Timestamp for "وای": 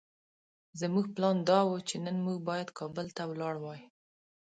3.59-3.81